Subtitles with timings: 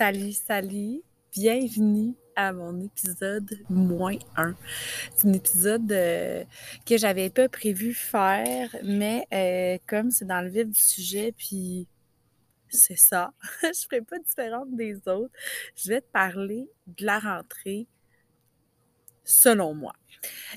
[0.00, 1.02] Salut, salut!
[1.30, 4.54] Bienvenue à mon épisode moins 1.
[5.14, 6.42] C'est un épisode euh,
[6.86, 11.86] que j'avais pas prévu faire, mais euh, comme c'est dans le vif du sujet, puis
[12.70, 15.34] c'est ça, je serai pas différente des autres.
[15.76, 17.86] Je vais te parler de la rentrée
[19.22, 19.92] selon moi.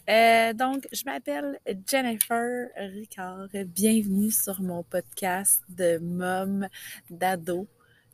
[0.10, 3.50] Euh, donc, je m'appelle Jennifer Ricard.
[3.66, 6.66] Bienvenue sur mon podcast de Mom
[7.10, 7.68] d'ado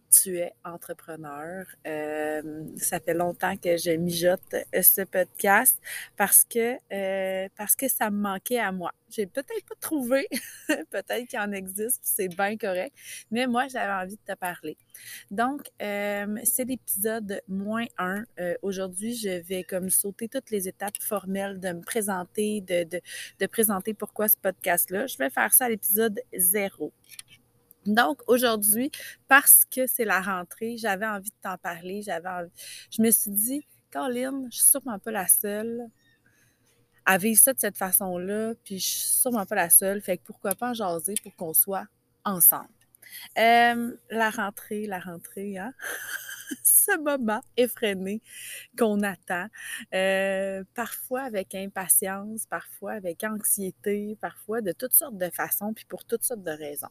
[0.10, 1.66] tu es entrepreneur.
[1.88, 5.80] Euh, ça fait longtemps que je mijote euh, ce podcast
[6.18, 8.92] parce que, euh, parce que ça me manquait à moi.
[9.10, 10.28] J'ai peut-être pas trouvé,
[10.92, 12.96] peut-être qu'il en existe, c'est bien correct,
[13.32, 14.78] mais moi, j'avais envie de te parler.
[15.32, 18.24] Donc, c'est l'épisode moins un.
[18.62, 23.02] Aujourd'hui, je vais comme sauter toutes les étapes formelles de me présenter, de, de,
[23.40, 25.08] de présenter pourquoi ce podcast-là.
[25.08, 26.94] Je vais faire ça à l'épisode zéro.
[27.86, 28.92] Donc, aujourd'hui,
[29.28, 32.02] parce que c'est la rentrée, j'avais envie de t'en parler.
[32.02, 32.30] J'avais
[32.92, 35.90] Je me suis dit, Caroline, je suis sûrement pas la seule
[37.06, 40.00] à vivre ça de cette façon-là, puis je suis sûrement pas la seule.
[40.00, 41.88] Fait que pourquoi pas jaser pour qu'on soit
[42.24, 42.70] ensemble.
[43.40, 45.74] Euh, la rentrée, la rentrée, hein?
[46.64, 48.22] ce moment effréné
[48.78, 49.48] qu'on attend,
[49.94, 56.06] euh, parfois avec impatience, parfois avec anxiété, parfois de toutes sortes de façons, puis pour
[56.06, 56.88] toutes sortes de raisons.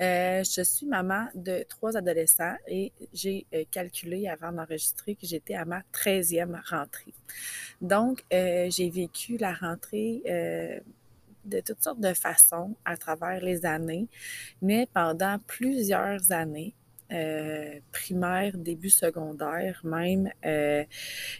[0.00, 5.54] Euh, je suis maman de trois adolescents et j'ai euh, calculé avant d'enregistrer que j'étais
[5.54, 7.14] à ma 13e rentrée.
[7.80, 10.22] Donc, j'ai vécu la rentrée
[11.44, 14.08] de toutes sortes de façons à travers les années,
[14.62, 16.74] mais pendant plusieurs années,
[17.14, 20.84] euh, primaire, début secondaire même, euh,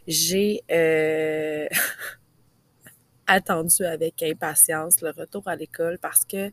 [0.07, 1.67] j'ai euh,
[3.27, 6.53] attendu avec impatience le retour à l'école parce que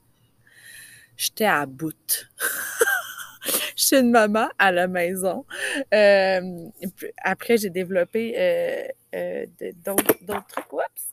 [1.15, 2.29] j'étais à bout.
[3.75, 5.45] Je suis une maman à la maison.
[7.23, 8.91] après, j'ai développé
[9.83, 10.73] d'autres trucs.
[10.73, 11.10] Oups!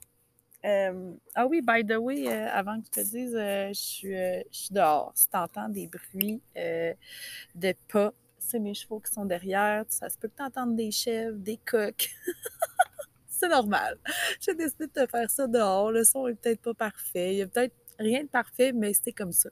[0.65, 4.15] Euh, ah oui, by the way, euh, avant que je te dise, euh, je, suis,
[4.15, 5.13] je suis dehors.
[5.15, 9.85] Si tu entends des bruits de pas, c'est mes chevaux qui sont derrière.
[9.89, 12.11] Ça se peut que tu entendes des chèvres, des coqs.
[13.29, 13.99] c'est normal.
[14.41, 15.93] J'ai décidé de te faire ça dehors.
[15.93, 17.35] Le son est peut-être pas parfait.
[17.35, 19.51] Il y a peut-être rien de parfait, mais c'est comme ça.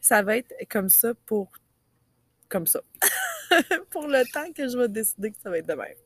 [0.00, 1.52] Ça va être comme ça pour
[2.48, 2.80] comme ça.
[3.90, 5.96] pour le temps que je vais décider que ça va être de même.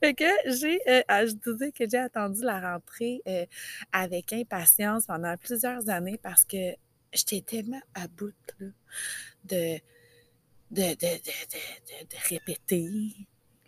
[0.00, 3.46] Fait que j'ai, euh, je disais que j'ai attendu la rentrée euh,
[3.92, 6.74] avec impatience pendant plusieurs années parce que
[7.12, 8.32] j'étais tellement à bout
[9.44, 9.78] de,
[10.70, 12.88] de, de, répéter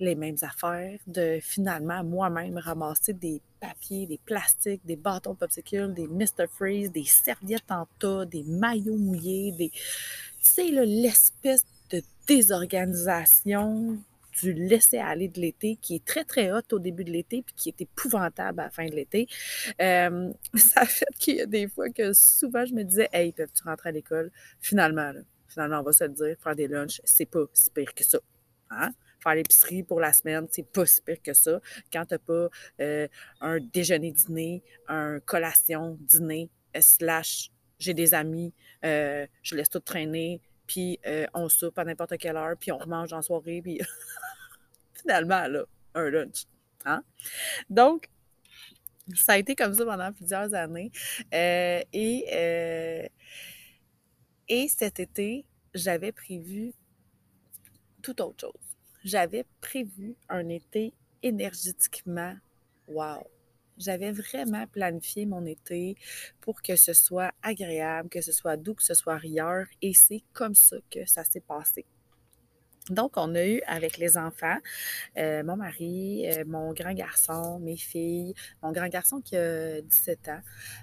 [0.01, 6.09] les mêmes affaires, de finalement moi-même ramasser des papiers, des plastiques, des bâtons popsicles, des
[6.09, 6.47] Mr.
[6.51, 9.71] Freeze, des serviettes en tas, des maillots mouillés, des...
[9.71, 9.81] Tu
[10.51, 13.99] sais, l'espèce de désorganisation
[14.41, 17.69] du laisser-aller de l'été, qui est très, très haute au début de l'été, puis qui
[17.69, 19.28] est épouvantable à la fin de l'été.
[19.81, 23.62] Euh, ça fait qu'il y a des fois que souvent, je me disais, hey, peuvent-tu
[23.62, 24.31] rentrer à l'école?
[24.60, 25.12] Finalement,
[25.47, 28.19] finalement, on va se le dire, faire des lunchs, c'est pas si pire que ça.
[28.71, 28.91] Hein?
[29.21, 31.60] Faire l'épicerie pour la semaine, c'est pas si pire que ça.
[31.93, 32.49] Quand t'as pas
[32.81, 33.09] euh,
[33.41, 38.53] un déjeuner-dîner, un collation-dîner, euh, slash, j'ai des amis,
[38.83, 43.13] je laisse tout traîner, puis euh, on soupe à n'importe quelle heure, puis on mange
[43.13, 43.81] en soirée, puis
[44.95, 45.65] finalement, là,
[45.95, 46.45] un lunch.
[46.85, 47.03] Hein?
[47.71, 48.09] Donc,
[49.15, 50.91] ça a été comme ça pendant plusieurs années.
[51.33, 53.07] Euh, et, euh,
[54.49, 55.45] et cet été,
[55.75, 56.73] j'avais prévu
[58.03, 58.77] tout autre chose.
[59.05, 60.93] J'avais prévu un été
[61.23, 62.35] énergétiquement
[62.89, 63.27] wow
[63.79, 65.97] j'avais vraiment planifié mon été
[66.41, 70.23] pour que ce soit agréable, que ce soit doux, que ce soit rieur, et c'est
[70.33, 71.84] comme ça que ça s'est passé.
[72.91, 74.59] Donc, on a eu avec les enfants,
[75.17, 80.29] euh, mon mari, euh, mon grand garçon, mes filles, mon grand garçon qui a 17
[80.29, 80.41] ans.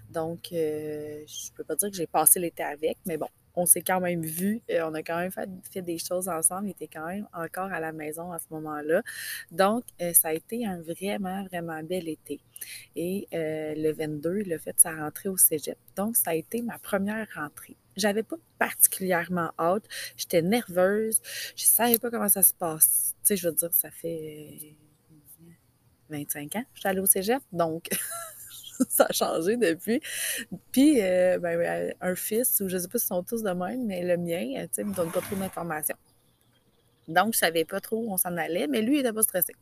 [0.09, 3.81] Donc, euh, je peux pas dire que j'ai passé l'été avec, mais bon, on s'est
[3.81, 7.07] quand même vu, euh, on a quand même fait, des choses ensemble, il était quand
[7.07, 9.01] même encore à la maison à ce moment-là.
[9.51, 12.39] Donc, euh, ça a été un vraiment, vraiment bel été.
[12.95, 15.77] Et euh, le 22, il a fait sa rentrée au cégep.
[15.95, 17.75] Donc, ça a été ma première rentrée.
[17.98, 19.83] J'avais pas particulièrement hâte,
[20.15, 21.21] j'étais nerveuse,
[21.56, 23.15] je savais pas comment ça se passe.
[23.24, 24.75] Tu sais, je veux dire, ça fait
[26.09, 27.89] 25 ans que je allée au cégep, donc
[28.89, 30.01] ça a changé depuis.
[30.72, 33.86] Puis, euh, ben, euh, un fils, ou je sais pas si sont tous de même,
[33.86, 35.98] mais le mien, euh, tu sais, me donne pas trop d'informations.
[37.07, 39.53] Donc, je savais pas trop où on s'en allait, mais lui, il n'était pas stressé.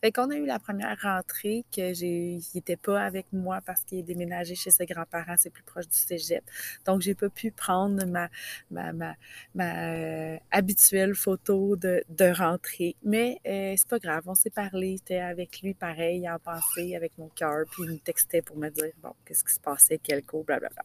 [0.00, 2.34] Fait qu'on a eu la première rentrée que j'ai.
[2.34, 5.88] Il n'était pas avec moi parce qu'il est déménagé chez ses grands-parents, c'est plus proche
[5.88, 6.44] du cégep.
[6.86, 8.28] Donc, j'ai pas pu prendre ma,
[8.70, 9.14] ma, ma,
[9.54, 12.96] ma euh, habituelle photo de, de rentrée.
[13.02, 14.96] Mais euh, c'est pas grave, on s'est parlé.
[14.98, 18.68] J'étais avec lui pareil, en pensée, avec mon cœur, puis il me textait pour me
[18.68, 20.82] dire, bon, qu'est-ce qui se passait, quel cours, blablabla.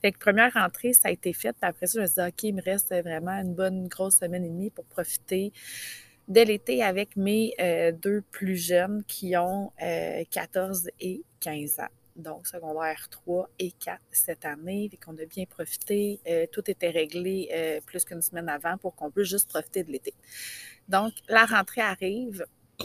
[0.00, 1.52] Fait que première rentrée, ça a été fait.
[1.52, 4.16] Puis après ça, je me suis dit, OK, il me reste vraiment une bonne grosse
[4.18, 5.33] semaine et demie pour profiter
[6.28, 9.72] dès l'été avec mes euh, deux plus jeunes qui ont
[10.30, 11.88] 14 euh, et 15 ans.
[12.16, 14.88] Donc, secondaire 3 et 4 cette année.
[14.92, 16.20] et qu'on a bien profité.
[16.28, 20.14] Euh, tout était réglé plus qu'une semaine avant pour qu'on puisse juste profiter de l'été.
[20.88, 22.46] Donc, la rentrée arrive.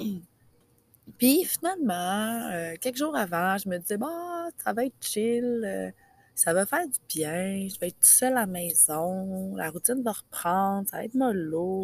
[1.18, 5.94] Puis finalement, quelques jours avant, je me disais, bon, ça va être chill
[6.36, 10.02] ça va faire du bien, je vais être tout seul à la maison, la routine
[10.02, 11.84] va reprendre, ça va être mollo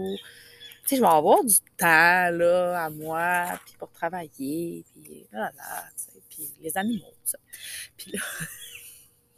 [0.90, 5.38] sais, je vais avoir du temps, là, à moi, puis pour travailler, puis tu
[5.96, 7.38] sais, puis les animaux, ça.
[7.98, 8.20] Puis là,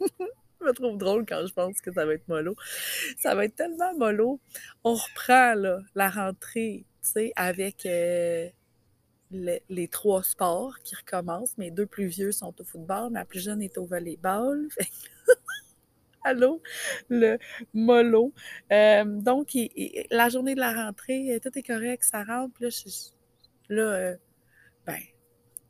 [0.60, 2.54] je me trouve drôle quand je pense que ça va être mollo.
[3.18, 4.40] Ça va être tellement mollo.
[4.84, 8.48] On reprend, là, la rentrée, tu sais, avec euh,
[9.30, 11.56] les trois sports qui recommencent.
[11.58, 14.68] Mes deux plus vieux sont au football, ma plus jeune est au volleyball.
[16.28, 16.62] allô,
[17.08, 17.38] le
[17.74, 18.32] mollo.
[18.72, 19.56] Euh, donc,
[20.10, 22.60] la journée de la rentrée, euh, tout est correct, ça rentre.
[23.68, 24.16] Là, euh,
[24.86, 24.98] ben,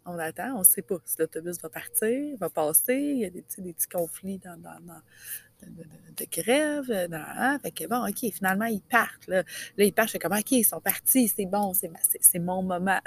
[0.05, 2.96] on attend, on ne sait pas si l'autobus va partir, va passer.
[2.96, 6.90] Il y a des, petits conflits dans, de, grève.
[7.12, 7.58] Hein.
[7.60, 9.26] fait que bon, OK, finalement, ils partent.
[9.26, 9.43] Là,
[9.76, 13.00] ils partent, je fais comme, OK, ils sont partis, c'est bon, c'est mon moment.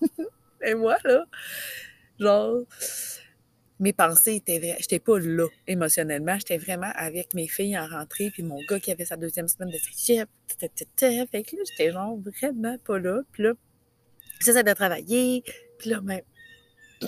[0.62, 1.24] Et moi, là,
[2.18, 2.62] genre,
[3.78, 4.76] mes pensées étaient vraies.
[4.80, 6.36] J'étais pas là émotionnellement.
[6.38, 9.70] J'étais vraiment avec mes filles en rentrée, puis mon gars qui avait sa deuxième semaine
[9.70, 10.28] de cégep.
[10.58, 13.22] Fait que là, j'étais genre vraiment pas là.
[13.32, 13.52] Puis là,
[14.40, 15.42] j'essaie de travailler.
[15.78, 16.22] Puis là, même,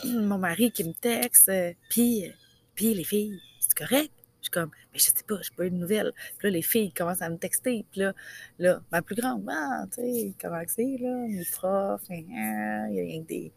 [0.05, 1.49] mon mari qui me texte.
[1.49, 2.33] Euh, puis, euh,
[2.75, 4.13] puis les filles, c'est correct?
[4.41, 6.13] Je suis comme, mais je sais pas, je pas eu de nouvelles.
[6.39, 7.85] Puis là, les filles commencent à me texter.
[7.91, 8.13] Puis là,
[8.59, 12.97] là ma plus grande, ah, tu sais, comment c'est, là, mes profs, hein, hein, il
[12.97, 13.53] y a rien que des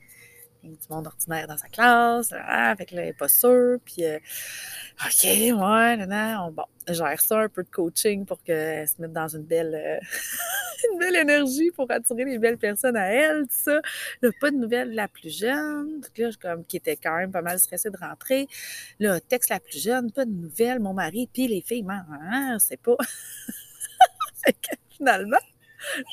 [0.63, 4.19] du monde ordinaire dans sa classe, ah, fait là, pas sûre, puis euh,
[5.05, 9.13] OK, ouais, non, non, bon, gère ça, un peu de coaching pour qu'elle se mette
[9.13, 9.99] dans une belle, euh,
[10.93, 13.81] une belle énergie pour attirer les belles personnes à elle, tout ça.
[14.21, 17.41] Là, pas de nouvelles de la plus jeune, là, comme, qui était quand même pas
[17.41, 18.47] mal stressée de rentrer.
[18.99, 22.79] Là, texte la plus jeune, pas de nouvelles, mon mari, puis les filles, hein, c'est
[22.79, 22.95] pas...
[24.45, 25.37] fait que finalement,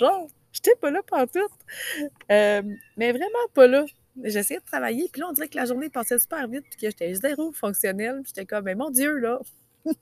[0.00, 2.02] genre, j'étais pas là pour tout.
[2.30, 2.62] Euh,
[2.96, 3.84] mais vraiment pas là.
[4.24, 6.86] J'essayais de travailler, puis là, on dirait que la journée passait super vite, puis que
[6.86, 9.40] j'étais zéro fonctionnel, puis j'étais comme, mais mon Dieu, là!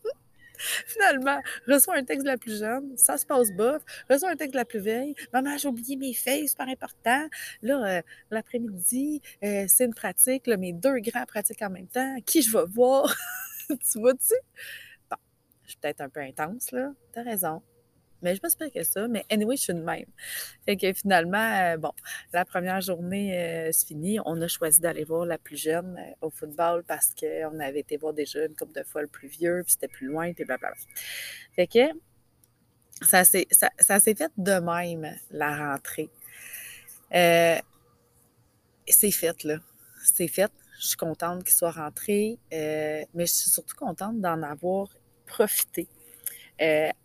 [0.87, 3.83] Finalement, reçois un texte de la plus jeune, ça se passe bof.
[4.09, 7.29] Reçois un texte de la plus vieille, maman, j'ai oublié mes feuilles, super important.
[7.63, 12.17] Là, euh, l'après-midi, euh, c'est une pratique, là, mes deux grands pratiques en même temps.
[12.25, 13.15] Qui je vais voir?
[13.69, 14.35] tu vois-tu?
[15.11, 15.17] Bon,
[15.65, 16.93] je suis peut-être un peu intense, là.
[17.13, 17.63] T'as raison.
[18.23, 19.09] Mais je m'espère que ça.
[19.09, 20.07] Mais anyway, je suis de même.
[20.65, 21.93] Fait que finalement, euh, bon,
[22.33, 24.19] la première journée euh, finit.
[24.25, 27.97] On a choisi d'aller voir la plus jeune euh, au football parce qu'on avait été
[27.97, 30.77] voir déjà une couple de fois le plus vieux, puis c'était plus loin, puis blablabla.
[31.55, 31.87] Fait que
[33.03, 36.09] ça s'est, ça, ça s'est fait de même, la rentrée.
[37.13, 39.59] c'est fait, là.
[40.03, 40.51] C'est fait.
[40.81, 44.89] Je suis contente qu'il soit rentré, mais je suis surtout contente d'en avoir
[45.27, 45.89] profité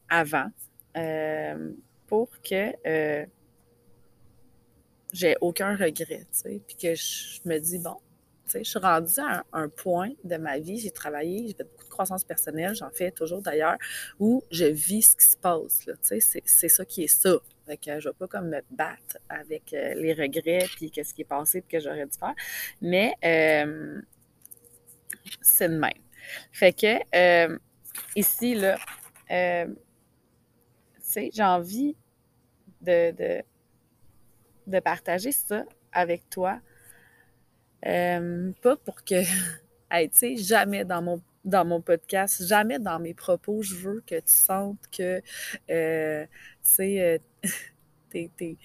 [0.09, 0.51] avant
[0.97, 1.71] euh,
[2.07, 3.25] pour que euh,
[5.13, 7.97] j'ai aucun regret, puis que je me dis, bon,
[8.53, 11.89] je suis rendue à un, point de ma vie, j'ai travaillé, j'ai fait beaucoup de
[11.89, 13.77] croissance personnelle, j'en fais toujours d'ailleurs,
[14.19, 17.37] où je vis ce qui se passe, c'est ça qui est ça.
[17.65, 21.13] Fait que je ne vais pas comme me battre avec euh, les regrets puis qu'est-ce
[21.13, 22.35] qui est passé puis que j'aurais dû faire.
[22.81, 23.15] Mais
[25.41, 25.91] c'est de même.
[26.51, 27.59] Fait que
[28.15, 28.77] ici, là,
[31.15, 31.95] j'ai envie
[32.81, 33.43] de,
[34.67, 36.59] de, partager ça avec toi.
[37.85, 39.23] Euh, pas pour que,
[39.91, 44.15] tu sais, jamais dans mon, dans mon podcast, jamais dans mes propos, je veux que
[44.15, 45.21] tu sentes que,
[45.69, 46.29] euh, tu
[46.61, 47.17] sais, euh,
[48.09, 48.57] t'es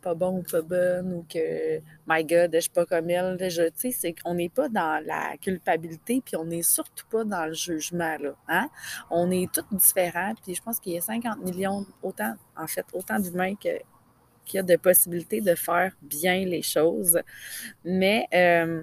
[0.00, 3.36] pas bon ou pas bonne ou que my God, je suis pas comme elle.
[3.38, 7.46] Tu sais, c'est qu'on n'est pas dans la culpabilité, puis on n'est surtout pas dans
[7.46, 8.16] le jugement.
[8.18, 8.68] Là, hein?
[9.10, 12.86] On est tous différents, puis je pense qu'il y a 50 millions, autant, en fait,
[12.92, 13.70] autant d'humains que
[14.44, 17.20] qu'il y a de possibilités de faire bien les choses.
[17.84, 18.82] Mais euh,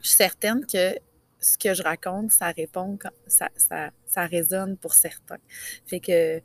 [0.00, 0.96] je suis certaine que
[1.40, 5.38] ce que je raconte, ça répond, ça, ça, ça résonne pour certains.
[5.86, 6.40] Fait que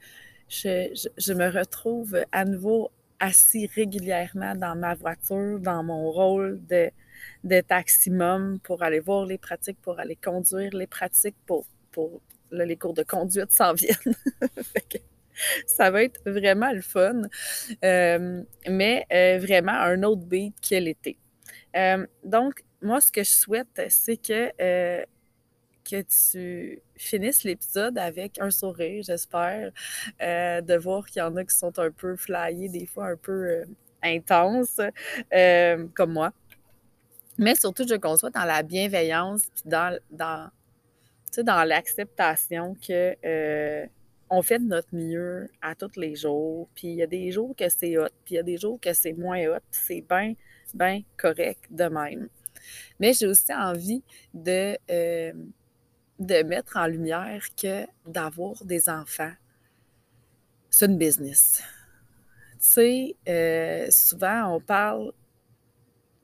[0.50, 6.90] je, me retrouve à nouveau assis régulièrement dans ma voiture, dans mon rôle de,
[7.44, 12.22] de taximum pour aller voir les pratiques, pour aller conduire les pratiques, pour, pour
[12.52, 14.16] les cours de conduite s'en viennent.
[15.66, 17.24] ça va être vraiment le fun,
[17.84, 21.18] euh, mais euh, vraiment un autre beat que l'été.
[21.76, 25.04] Euh, donc, moi, ce que je souhaite, c'est que
[25.90, 29.72] que tu finisses l'épisode avec un sourire, j'espère,
[30.22, 33.16] euh, de voir qu'il y en a qui sont un peu flyés, des fois un
[33.16, 33.66] peu euh,
[34.04, 34.80] intenses,
[35.34, 36.32] euh, comme moi.
[37.38, 40.50] Mais surtout, je conçois dans la bienveillance, puis dans, dans,
[41.38, 43.88] dans l'acceptation que
[44.32, 46.70] on fait de notre mieux à tous les jours.
[46.76, 48.80] Puis il y a des jours que c'est hot, puis il y a des jours
[48.80, 50.34] que c'est moins hot, puis c'est bien,
[50.74, 52.30] bien correct de même.
[53.00, 54.04] Mais j'ai aussi envie
[54.34, 54.78] de,
[56.20, 59.32] de mettre en lumière que d'avoir des enfants,
[60.70, 61.64] c'est une business.
[62.54, 65.14] Tu sais, euh, souvent, on parle,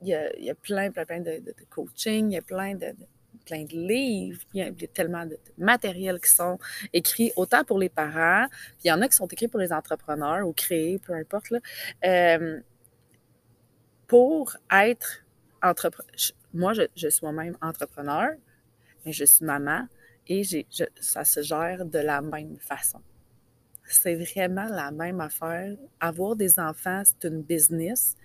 [0.02, 2.94] il y a, plein, plein, de, coaching, il y a plein de,
[3.46, 6.58] plein de livres, il y a, tellement de, matériel qui sont
[6.92, 9.72] écrits autant pour les parents, puis il y en a qui sont écrits pour les
[9.72, 11.58] entrepreneurs ou créés, peu importe, là,
[12.04, 12.60] euh,
[14.06, 15.24] pour être
[15.62, 16.12] entrepreneur.
[16.52, 18.34] Moi, je, je suis moi-même entrepreneur,
[19.06, 19.86] mais je suis maman
[20.26, 20.42] et
[21.00, 23.00] ça se gère de la même façon.
[23.88, 25.76] C'est vraiment la même affaire.
[26.00, 28.16] Avoir des enfants, c'est une business.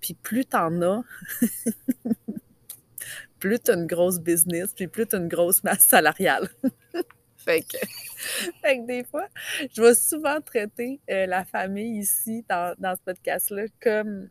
[0.00, 1.02] Puis plus t'en as,
[3.40, 6.50] plus t'as une grosse business, puis plus t'as une grosse masse salariale.
[7.38, 7.78] fait, que,
[8.60, 9.28] fait, que, des fois,
[9.74, 14.28] je vais souvent traiter euh, la famille ici, dans, dans ce podcast-là, comme,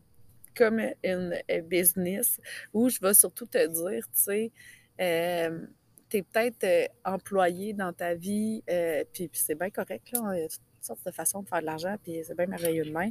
[0.56, 2.40] comme une, business,
[2.72, 4.52] où je vais surtout te dire, tu sais,
[5.00, 5.66] euh,
[6.08, 10.32] tu es peut-être euh, employé dans ta vie, euh, puis, c'est bien correct, là.
[10.34, 12.84] Il y a toutes sortes de façons de faire de l'argent, puis c'est bien merveilleux
[12.84, 13.10] de même.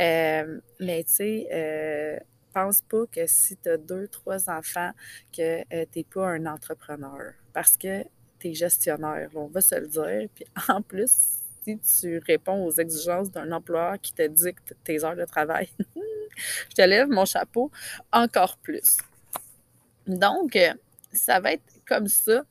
[0.00, 4.92] Euh, mais tu sais, pense pas que si tu as deux, trois enfants,
[5.36, 7.32] que tu n'es pas un entrepreneur.
[7.52, 8.02] Parce que
[8.38, 10.28] tu es gestionnaire, on va se le dire.
[10.34, 15.16] Puis en plus, si tu réponds aux exigences d'un employeur qui te dicte tes heures
[15.16, 15.68] de travail,
[16.70, 17.70] je te lève mon chapeau
[18.12, 18.96] encore plus.
[20.06, 20.58] Donc,
[21.12, 22.42] ça va être comme ça.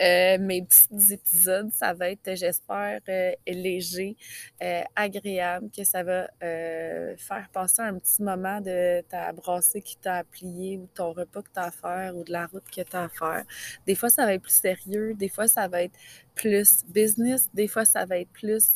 [0.00, 4.16] Euh, mes petits épisodes, ça va être, j'espère, euh, léger,
[4.62, 10.16] euh, agréable, que ça va faire passer un petit moment de ta brassée qui t'a
[10.16, 12.80] à plier ou ton repas que tu as à faire ou de la route que
[12.80, 13.44] tu as à faire.
[13.86, 15.98] Des fois, ça va être plus sérieux, des fois, ça va être
[16.34, 18.72] plus business, des fois, ça va être plus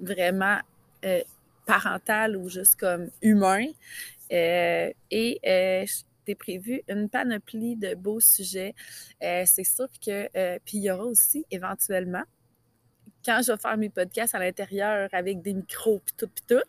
[0.00, 0.58] vraiment
[1.66, 3.66] parental ou juste comme humain.
[4.30, 4.90] et
[6.24, 8.74] t'es prévu une panoplie de beaux sujets.
[9.22, 12.22] Euh, c'est sûr que, euh, puis il y aura aussi éventuellement,
[13.24, 16.62] quand je vais faire mes podcasts à l'intérieur avec des micros, puis tout, puis tout,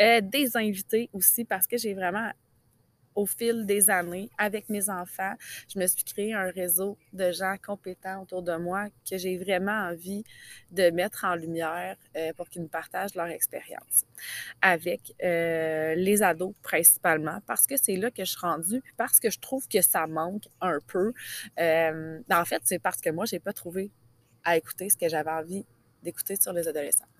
[0.00, 2.30] euh, des invités aussi, parce que j'ai vraiment
[3.16, 5.34] au fil des années, avec mes enfants,
[5.72, 9.88] je me suis créé un réseau de gens compétents autour de moi que j'ai vraiment
[9.90, 10.22] envie
[10.70, 14.04] de mettre en lumière euh, pour qu'ils nous partagent leur expérience
[14.60, 19.30] avec euh, les ados principalement, parce que c'est là que je suis rendue, parce que
[19.30, 21.12] je trouve que ça manque un peu.
[21.58, 23.90] Euh, en fait, c'est parce que moi, j'ai pas trouvé
[24.44, 25.66] à écouter ce que j'avais envie
[26.06, 27.10] d'écouter sur les adolescents.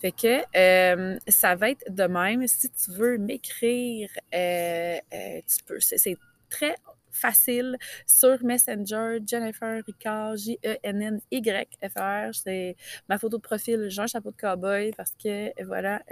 [0.00, 2.46] Fait que euh, ça va être de même.
[2.46, 5.80] Si tu veux m'écrire, euh, euh, tu peux.
[5.80, 6.16] C'est
[6.48, 6.76] très
[7.10, 7.76] facile
[8.06, 12.34] sur Messenger, Jennifer Ricard, J-E-N-N-Y-F-R.
[12.34, 12.76] C'est
[13.08, 16.02] ma photo de profil, j'ai un chapeau de cowboy parce que, voilà,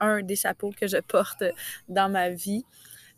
[0.00, 1.42] un des chapeaux que je porte
[1.88, 2.64] dans ma vie.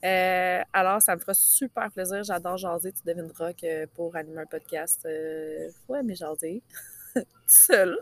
[0.03, 2.23] alors, ça me fera super plaisir.
[2.23, 2.93] J'adore jaser.
[2.93, 5.09] Tu devineras que pour animer un podcast,
[5.89, 6.63] ouais, mais jaser.
[7.46, 7.99] seule.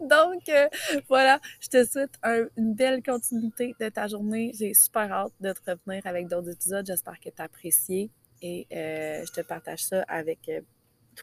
[0.00, 0.68] Donc, euh,
[1.08, 2.18] voilà, je te souhaite
[2.56, 4.52] une belle continuité de ta journée.
[4.58, 6.86] J'ai super hâte de te revenir avec d'autres épisodes.
[6.86, 8.10] J'espère que tu as apprécié
[8.42, 10.60] et euh, je te partage ça avec euh,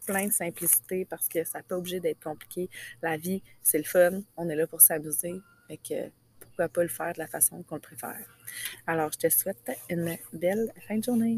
[0.06, 2.70] plein de simplicité parce que ça n'a pas obligé d'être compliqué.
[3.02, 4.22] La vie, c'est le fun.
[4.38, 5.34] On est là pour s'amuser.
[5.68, 8.18] Fait que pourquoi pas le faire de la façon qu'on le préfère.
[8.88, 11.38] Alors, je te souhaite une belle fin de journée.